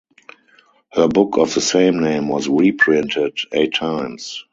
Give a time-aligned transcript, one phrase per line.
[0.93, 4.43] Her book of the same name was reprinted eight times.